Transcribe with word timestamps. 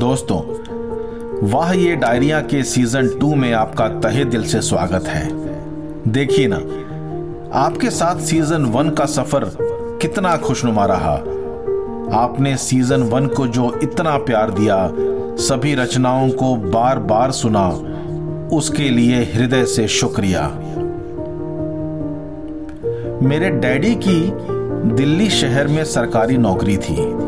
दोस्तों, 0.00 0.38
वाह, 1.48 1.72
ये 1.72 1.96
डायरिया 1.96 2.40
के 2.40 2.62
सीज़न 2.62 3.08
टू 3.18 3.34
में 3.34 3.52
आपका 3.52 3.88
तहे 3.88 4.24
दिल 4.24 4.44
से 4.44 4.60
स्वागत 4.60 5.06
है। 5.06 6.12
देखिए 6.12 6.46
ना, 6.48 6.56
आपके 7.58 7.90
साथ 7.90 8.20
सीज़न 8.20 8.64
वन 8.64 8.90
का 8.90 9.06
सफ़र 9.06 9.44
कितना 10.02 10.36
खुशनुमा 10.36 10.84
रहा। 10.84 11.14
आपने 12.22 12.56
सीज़न 12.56 13.02
वन 13.02 13.26
को 13.26 13.46
जो 13.46 13.78
इतना 13.82 14.16
प्यार 14.16 14.50
दिया, 14.50 14.90
सभी 15.42 15.74
रचनाओं 15.74 16.30
को 16.30 16.54
बार 16.56 16.98
बार 16.98 17.30
सुना, 17.32 17.68
उसके 18.56 18.88
लिए 18.88 19.22
हृदय 19.34 19.64
से 19.66 19.88
शुक्रिया। 19.88 20.48
मेरे 23.22 23.50
डैडी 23.50 23.94
की 23.94 24.20
दिल्ली 24.94 25.30
शहर 25.30 25.68
में 25.68 25.84
सरकारी 25.84 26.36
नौकरी 26.36 26.76
थी। 26.76 27.19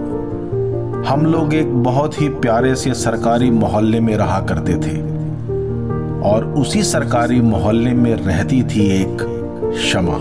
हम 1.06 1.26
लोग 1.26 1.54
एक 1.54 1.74
बहुत 1.74 2.20
ही 2.20 2.28
प्यारे 2.28 2.74
से 2.74 2.94
सरकारी 2.94 3.50
मोहल्ले 3.50 4.00
में 4.00 4.16
रहा 4.16 4.40
करते 4.40 4.72
थे। 4.72 5.00
और 6.28 6.54
उसी 6.58 6.82
सरकारी 6.82 7.40
मोहल्ले 7.40 7.90
में 7.90 8.14
रहती 8.14 8.62
थी 8.62 9.02
एक 9.02 9.22
शमा, 9.92 10.18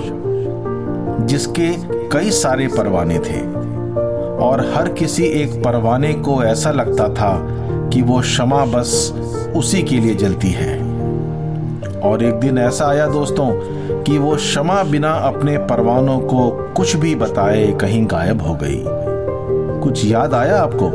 जिसके 1.25 1.70
कई 2.09 2.31
सारे 2.31 2.67
परवाने 2.67 3.20
थे। 3.20 3.39
और 4.38 4.73
हर 4.75 4.89
किसी 4.89 5.23
एक 5.23 5.63
परवाने 5.63 6.13
को 6.13 6.44
ऐसा 6.44 6.72
लगता 6.72 7.09
था 7.09 7.48
कि 7.94 8.02
वो 8.02 8.22
शमा 8.22 8.66
बस 8.66 9.13
उसी 9.55 9.84
के 9.84 9.95
लिए 9.95 10.16
जलती 10.16 10.50
है। 10.50 10.80
और 12.00 12.23
एक 12.23 12.34
दिन 12.34 12.58
ऐसा 12.58 12.86
आया 12.86 13.08
दोस्तों 13.08 13.52
कि 14.03 14.17
वो 14.17 14.38
शमा 14.38 14.84
बिना 14.84 15.11
अपने 15.11 15.58
परवानों 15.58 16.20
को 16.20 16.73
कुछ 16.77 16.95
भी 16.95 17.16
बताए 17.16 17.72
कहीं 17.72 18.05
गायब 18.05 18.41
हो 18.41 18.53
गई। 18.53 19.00
कुछ 19.81 20.05
याद 20.05 20.34
आया 20.34 20.62
आपको? 20.62 20.88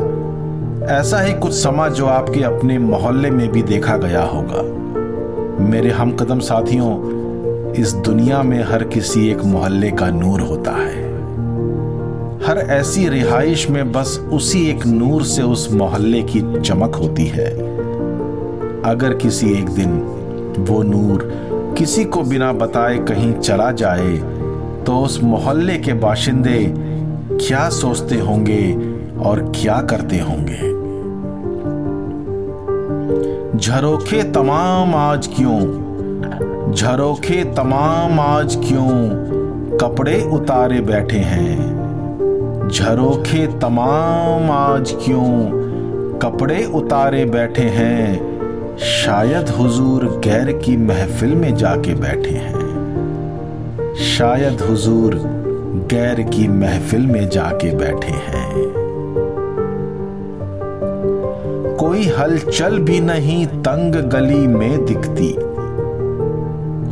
ऐसा 0.85 1.19
ही 1.19 1.33
कुछ 1.33 1.53
समा 1.53 1.87
जो 1.89 2.05
आपके 2.05 2.43
अपने 2.43 2.77
मोहल्ले 2.79 3.29
में 3.29 3.51
भी 3.51 3.63
देखा 3.63 3.97
गया 3.97 4.23
होगा। 4.23 4.61
मेरे 5.63 5.89
हम 5.89 6.11
कदम 6.11 6.39
साथियों, 6.39 6.91
इस 7.73 7.93
दुनिया 7.93 8.43
में 8.43 8.63
हर 8.63 8.83
किसी 8.83 9.29
एक 9.29 9.43
मोहल्ले 9.43 9.91
का 9.91 10.09
नूर 10.09 10.41
होता 10.41 10.71
है। 10.71 11.07
हर 12.47 12.57
ऐसी 12.57 13.07
रिहाइश 13.09 13.69
में 13.69 13.91
बस 13.91 14.19
उसी 14.33 14.69
एक 14.69 14.85
नूर 14.85 15.23
से 15.23 15.41
उस 15.41 15.71
मोहल्ले 15.73 16.21
की 16.23 16.61
चमक 16.61 16.95
होती 16.95 17.25
है। 17.25 17.49
अगर 18.85 19.13
किसी 19.13 19.51
एक 19.51 19.69
दिन 19.69 19.99
वो 20.59 20.83
नूर 20.83 21.31
किसी 21.77 22.05
को 22.05 22.21
बिना 22.21 22.51
बताए 22.53 22.97
कहीं 22.97 23.33
चला 23.33 23.71
जाए 23.71 24.17
तो 24.83 24.97
उस 24.97 25.23
मोहल्ले 25.23 25.77
के 25.77 25.93
बाशिंदे 25.93 26.59
क्या 27.41 27.69
सोचते 27.69 28.15
होंगे 28.15 28.73
और 29.19 29.51
क्या 29.55 29.81
करते 29.81 30.19
होंगे? 30.19 30.77
झरोखे 33.57 34.23
तमाम 34.23 34.95
आज 34.95 35.27
क्यों? 35.27 35.59
झरोखे 36.71 37.43
तमाम 37.43 38.19
आज 38.19 38.55
क्यों 38.55 39.09
कपड़े 39.77 40.29
उतारे 40.33 40.81
बैठे 40.81 41.17
हैं? 41.17 41.57
झरोखे 42.73 43.47
तमाम 43.47 44.51
आज 44.51 44.95
क्यों 45.05 45.43
कपड़े 46.17 46.65
उतारे 46.65 47.25
बैठे 47.25 47.61
हैं? 47.61 48.37
शायद 48.77 49.49
हुजूर 49.49 50.21
गैर 50.23 50.51
की 50.51 50.77
महफिल 50.77 51.35
में 51.35 51.55
जाके 51.55 51.95
बैठे 51.95 52.29
हैं। 52.29 52.57
शायद 53.95 54.61
हुजूर 54.61 55.37
गैर 55.87 56.21
की 56.23 56.47
महफिल 56.47 57.05
में 57.07 57.29
जाके 57.29 57.69
बैठे 57.75 58.11
हैं। 58.11 58.65
कोई 61.79 62.03
हलचल 62.09 62.77
भी 62.79 62.99
नहीं 62.99 63.45
तंग 63.47 63.95
गली 64.11 64.47
में 64.47 64.85
दिखती। 64.85 65.33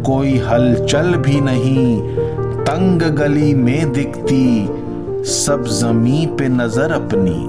कोई 0.06 0.38
हलचल 0.38 1.16
भी 1.18 1.40
नहीं 1.42 2.02
तंग 2.64 3.02
गली 3.18 3.54
में 3.54 3.92
दिखती। 3.92 4.66
सब 5.26 5.66
जमी 5.72 6.26
पे 6.40 6.48
नज़र 6.50 6.92
अपनी, 6.92 7.40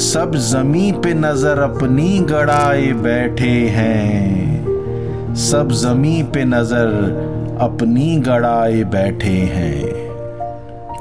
सब 0.00 0.34
जमी 0.34 0.92
पे 0.92 1.14
नज़र 1.14 1.58
अपनी 1.58 2.18
गड़ाए 2.30 2.92
बैठे 3.02 3.54
हैं। 3.68 5.34
सब 5.34 5.72
जमी 5.74 6.22
पे 6.34 6.44
नज़र 6.44 7.58
अपनी 7.60 8.16
गड़ाए 8.18 8.82
बैठे 8.84 9.38
हैं। 9.52 10.05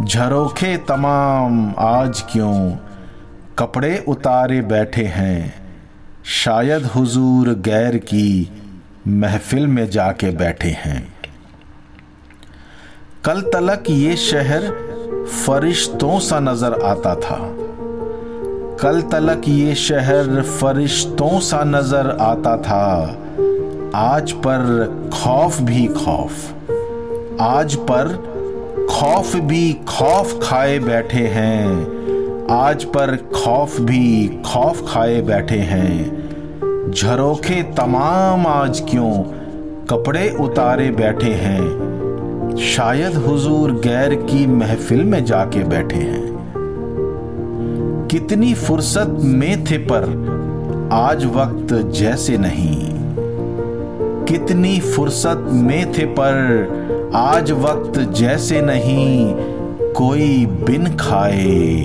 झरोखे 0.04 0.78
तमाम, 0.78 1.74
आज 1.80 2.24
क्यों? 2.32 2.72
कपड़े 3.60 4.06
उतारे 4.08 4.62
बैठे 4.62 5.04
हैं। 5.04 5.54
शायद 6.26 6.86
हुजूर 6.86 7.50
गैर 7.50 7.98
की 7.98 8.52
महफिल 9.08 9.68
में 9.68 9.90
जाके 9.90 10.32
बैठे 10.32 10.68
हैं। 10.68 11.14
कल 13.26 13.42
तलक 13.42 13.84
ये 13.90 14.16
शहर 14.16 14.62
फरिश्तों 15.46 16.20
सा 16.20 16.40
नज़र 16.40 16.74
आता 16.74 17.16
था। 17.16 17.38
कल 18.82 19.02
तलक 19.02 19.42
ये 19.48 19.76
शहर 19.76 20.42
फरिश्तों 20.42 21.40
सा 21.40 21.64
नज़र 21.64 22.18
आता 22.22 22.58
था। 22.58 23.18
आज 23.96 24.32
पर 24.32 24.88
खौफ 25.14 25.62
भी 25.62 25.88
खौफ। 25.88 26.32
आज 27.42 27.76
पर 27.76 28.35
खौफ 28.90 29.36
भी 29.36 29.74
खौफ 29.88 30.40
खाए 30.44 30.80
बैठे 30.80 31.28
हैं। 31.28 31.68
आज 32.52 32.84
पर 32.84 33.16
खौफ 33.16 33.82
भी 33.82 34.28
खौफ 34.46 34.94
खाए 34.94 35.22
बैठे 35.22 35.58
हैं। 35.58 36.92
झरोखे 36.92 37.64
तमाम 37.64 38.48
आज 38.48 38.84
क्यों 38.90 39.24
कपड़े 39.90 40.30
उतारे 40.40 40.92
बैठे 40.92 41.32
हैं? 41.32 41.86
शायद 42.76 43.16
हुजूर 43.16 43.72
गैर 43.72 44.16
की 44.16 44.48
महफिल 44.48 45.04
में 45.04 45.26
जाके 45.26 45.64
बैठे 45.64 45.96
हैं। 45.96 46.36
कितनी 48.12 48.54
फुर्सत 48.54 49.18
में 49.20 49.64
थे 49.64 49.78
पर 49.78 50.04
आज 50.92 51.26
वक्त 51.26 51.74
जैसे 51.74 52.38
नहीं। 52.38 52.95
कितनी 54.26 54.80
फुर्सत 54.80 55.46
में 55.50 55.92
थे, 55.94 56.06
पर 56.06 57.12
आज 57.16 57.52
वक्त 57.52 58.00
जैसे 58.00 58.62
नहीं। 58.62 59.34
कोई 59.94 60.46
बिन 60.46 60.96
खाए, 60.98 61.84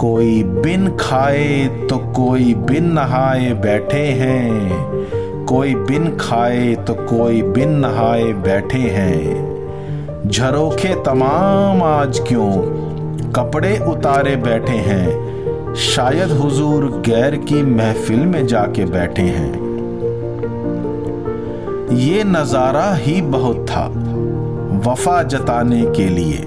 कोई 0.00 0.42
बिन 0.42 0.88
खाए 0.96 1.66
तो 1.90 1.98
कोई 1.98 2.54
बिन 2.54 2.92
नहाए 2.92 3.52
बैठे 3.52 4.04
हैं। 4.18 5.44
कोई 5.46 5.74
बिन 5.74 6.16
खाए 6.16 6.74
तो 6.86 6.94
कोई 6.94 7.42
बिन 7.42 7.70
नहाए 7.70 8.32
बैठे 8.42 8.78
हैं। 8.78 10.28
झरोखे 10.28 10.94
तमाम 11.04 11.82
आज 11.82 12.20
क्यों 12.28 12.50
कपड़े 13.32 13.78
उतारे 13.88 14.36
बैठे 14.36 14.76
हैं? 14.82 15.74
शायद 15.74 16.30
हुजूर 16.30 16.84
गैर 17.06 17.36
की 17.36 17.62
महफिल 17.62 18.20
में 18.26 18.46
जाके 18.46 18.84
बैठे 18.84 19.22
हैं। 19.22 19.69
ये 21.92 22.22
नज़ारा 22.24 22.92
ही 22.94 23.20
बहुत 23.22 23.64
था, 23.70 23.86
वफा 24.86 25.22
जताने 25.22 25.82
के 25.96 26.08
लिए। 26.08 26.46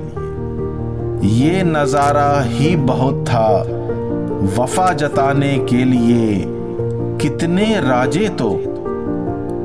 ये 1.31 1.63
नज़ारा 1.63 2.41
ही 2.41 2.75
बहुत 2.75 3.23
था, 3.29 3.47
वफा 4.57 4.91
जताने 4.93 5.57
के 5.69 5.83
लिए। 5.85 6.43
कितने 7.21 7.65
राजे 7.81 8.29
तो 8.31 8.49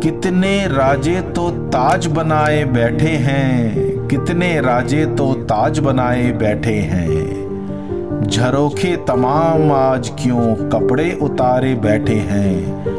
कितने 0.02 0.66
राजे 0.68 1.20
तो 1.32 1.50
ताज 1.68 2.06
बनाए 2.08 2.64
बैठे 2.64 3.14
हैं, 3.20 4.08
कितने 4.08 4.60
राजे 4.60 5.04
तो 5.16 5.32
ताज 5.44 5.78
बनाए 5.78 6.30
बैठे 6.32 6.74
हैं। 6.90 8.26
झरोखे 8.26 8.96
तमाम 9.08 9.72
आज 9.72 10.12
क्यों 10.20 10.54
कपड़े 10.70 11.12
उतारे 11.22 11.74
बैठे 11.74 12.14
हैं 12.26 12.97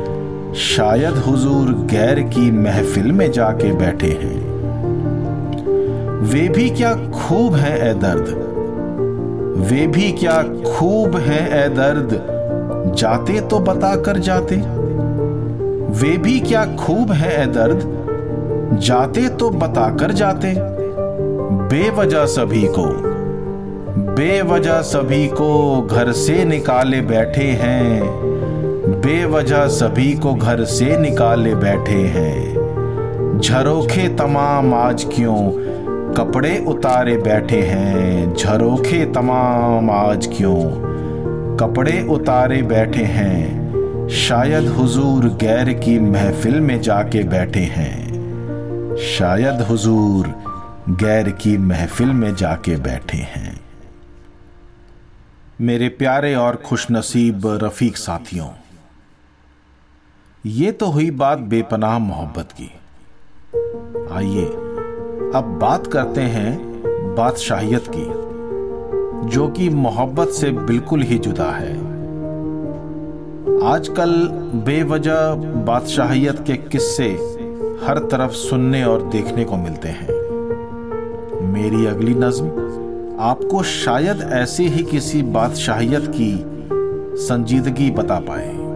शायद 0.55 1.17
हुजूर 1.17 1.71
गैर 1.85 2.19
की 2.19 2.51
महफिल 2.51 3.11
में 3.11 3.31
जाके 3.31 3.71
बैठे 3.71 4.07
हैं। 4.07 4.39
वे 6.21 6.47
भी 6.49 6.69
क्या 6.69 6.93
खूब 6.95 7.55
है 7.55 7.89
ए 7.89 7.93
दर्द। 7.93 8.27
वे 9.69 9.87
भी 9.87 10.11
क्या 10.11 10.41
खूब 10.43 11.15
है 11.17 11.65
ए 11.65 11.69
दर्द। 11.69 12.09
जाते 12.97 13.41
तो 13.41 13.59
बता 13.59 13.95
कर 13.95 14.17
जाते। 14.17 14.55
वे 16.01 16.17
भी 16.17 16.39
क्या 16.39 16.65
खूब 16.75 17.11
है 17.11 17.43
ए 17.43 17.45
दर्द। 17.45 18.79
जाते 18.81 19.27
तो 19.29 19.49
बता 19.49 19.89
कर 19.95 20.11
जाते। 20.11 20.53
बेवजह 21.69 22.25
सभी 22.25 22.63
को, 22.69 22.85
बेवजह 24.15 24.81
सभी 24.81 25.27
को 25.27 25.81
घर 25.81 26.11
से 26.11 26.45
निकाले 26.45 27.01
बैठे 27.01 27.43
हैं। 27.43 28.38
बेवजह 29.09 29.67
सभी 29.67 30.13
को 30.13 30.33
घर 30.33 30.63
से 30.65 30.97
निकाले 30.97 31.55
बैठे 31.55 32.01
हैं। 32.07 33.39
झरोखे 33.39 34.07
तमाम 34.09 34.73
आज 34.73 35.03
क्यों 35.03 35.51
कपड़े 36.13 36.65
उतारे 36.67 37.17
बैठे 37.17 37.61
हैं? 37.61 38.33
झरोखे 38.35 39.05
तमाम 39.05 39.91
आज 39.91 40.27
क्यों 40.37 40.61
कपड़े 41.57 42.07
उतारे 42.09 42.61
बैठे 42.61 43.03
हैं? 43.03 44.09
शायद 44.09 44.67
हुजूर 44.67 45.25
गैर 45.25 45.73
की 45.73 45.99
महफिल 45.99 46.59
में 46.59 46.81
जाके 46.81 47.23
बैठे 47.23 47.63
हैं। 47.71 47.97
शायद 48.97 49.61
हुजूर 49.61 50.27
गैर 50.89 51.29
की 51.29 51.57
महफिल 51.57 52.07
में 52.07 52.35
जाके 52.35 52.75
बैठे 52.75 53.17
हैं। 53.17 53.59
मेरे 55.61 55.89
प्यारे 55.89 56.35
और 56.35 56.55
खुशनसीब 56.55 57.59
रफीक 57.63 57.97
साथियों 57.97 58.47
ये 60.49 60.71
तो 60.71 60.85
हुई 60.85 61.11
बात 61.11 61.39
बेपनाह 61.39 61.97
मोहब्बत 61.99 62.51
की। 62.51 62.71
आइए, 64.11 64.45
अब 65.35 65.57
बात 65.61 65.87
करते 65.87 66.21
हैं 66.21 66.81
बादशाहियत 67.15 67.85
की, 67.89 68.05
जो 69.29 69.47
कि 69.47 69.69
मोहब्बत 69.69 70.29
से 70.29 70.51
बिल्कुल 70.51 71.01
ही 71.01 71.17
जुदा 71.17 71.51
है। 71.51 71.73
आजकल 73.63 74.11
बेवजह 74.65 75.33
बादशाहियत 75.65 76.39
के 76.47 76.53
किस्से 76.53 77.09
हर 77.85 77.99
तरफ़ 78.11 78.31
सुनने 78.31 78.83
और 78.83 79.03
देखने 79.03 79.43
को 79.43 79.57
मिलते 79.57 79.87
हैं। 79.87 80.07
मेरी 81.43 81.85
अगली 81.85 82.13
नज्म, 82.13 82.47
आपको 83.19 83.63
शायद 83.63 84.29
ऐसे 84.31 84.63
ही 84.63 84.83
किसी 84.83 85.21
बादशाहियत 85.23 86.11
की 86.15 86.33
संजीदगी 87.17 87.91
बता 87.91 88.19
पाए। 88.19 88.68